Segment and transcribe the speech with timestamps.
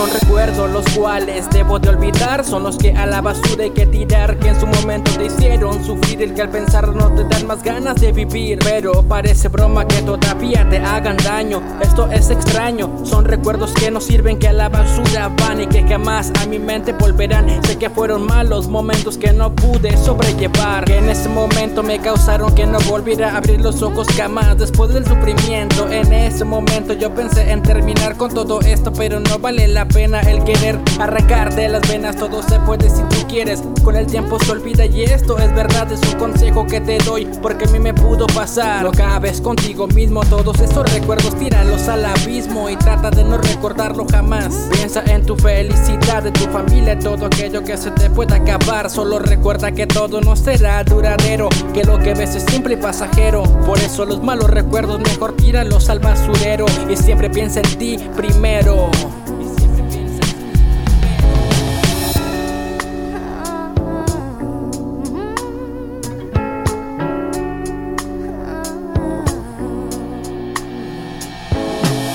[0.00, 2.42] Son recuerdos los cuales debo de olvidar.
[2.42, 5.84] Son los que a la basura hay que tirar Que en su momento te hicieron
[5.84, 6.22] sufrir.
[6.22, 8.60] El que al pensar no te dan más ganas de vivir.
[8.64, 11.60] Pero parece broma que todavía te hagan daño.
[11.82, 13.04] Esto es extraño.
[13.04, 16.58] Son recuerdos que no sirven que a la basura van Y que jamás a mi
[16.58, 17.62] mente volverán.
[17.66, 20.86] Sé que fueron malos momentos que no pude sobrellevar.
[20.86, 24.56] Que en ese momento me causaron que no volviera a abrir los ojos jamás.
[24.56, 29.38] Después del sufrimiento En ese momento yo pensé en terminar con todo esto Pero no
[29.38, 32.16] vale la pena el querer arrancar de las venas.
[32.16, 33.62] Todo se puede si tú quieres.
[33.84, 35.90] Con el tiempo se olvida y esto es verdad.
[35.92, 38.82] Es un consejo que te doy porque a mí me pudo pasar.
[38.82, 40.22] No cabes contigo mismo.
[40.24, 44.68] Todos esos recuerdos tíralos al abismo Y trata de no recordarlo jamás.
[44.72, 48.90] Piensa en tu felicidad, de tu familia Todo aquello que se te pueda acabar.
[48.90, 53.42] Solo recuerda que todo no será duradero Que lo que ves es simple y pasajero.
[53.66, 58.90] Por eso los malos recuerdos mejor tíralos al basurero Y siempre piensa en ti primero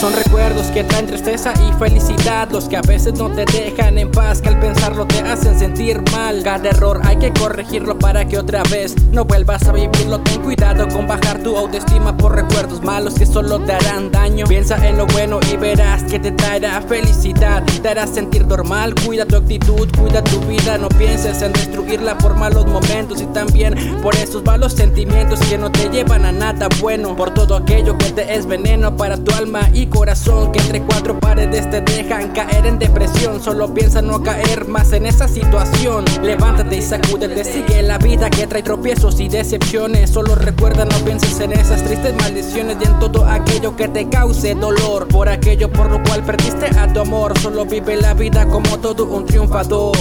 [0.00, 2.48] Son recuerdos que traen tristeza y felicidad.
[2.52, 6.00] Los que a veces no te dejan en paz Que al pensarlo te hacen sentir
[6.12, 6.44] mal.
[6.44, 10.20] Cada error hay que corregirlo para que otra vez No vuelvas a vivirlo.
[10.20, 14.46] Ten cuidado con bajar tu autoestima Por recuerdos malos que solo te harán daño.
[14.46, 17.64] Piensa en lo bueno y verás que te traerá felicidad.
[17.82, 18.94] Te hará sentir normal.
[19.04, 20.78] Cuida tu actitud, cuida tu vida.
[20.78, 25.72] No pienses en destruirla por malos momentos Y también por esos malos sentimientos Que no
[25.72, 27.16] te llevan a nada bueno.
[27.16, 31.18] Por todo aquello que te es veneno para tu alma y corazón que entre cuatro
[31.18, 33.42] paredes te dejan caer en depresión.
[33.42, 36.04] Solo piensa no caer más en esa situación.
[36.22, 40.10] Levántate y sacúdete, sigue la vida que trae tropiezos y decepciones.
[40.10, 44.54] Solo recuerda, no pienses en esas tristes maldiciones y en todo aquello que te cause
[44.54, 45.08] dolor.
[45.08, 47.38] Por aquello por lo cual perdiste a tu amor.
[47.38, 49.96] Solo vive la vida como todo un triunfador.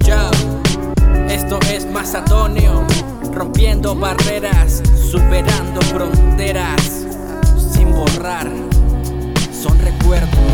[0.00, 0.30] Ya,
[1.28, 2.84] esto es Mazatonio.
[3.32, 7.06] Rompiendo barreras, superando fronteras,
[7.72, 8.67] sin borrar
[9.58, 10.47] son recuerdos,